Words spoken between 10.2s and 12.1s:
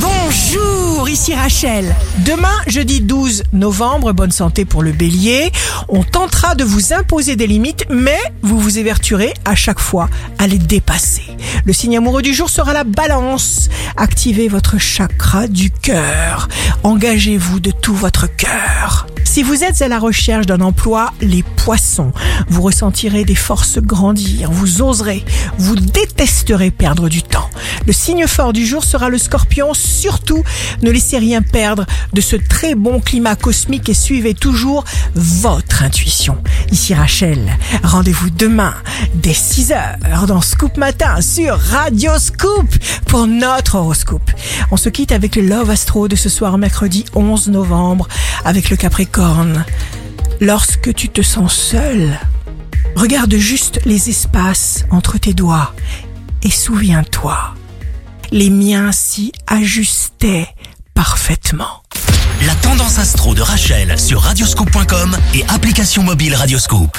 à les dépasser. Le signe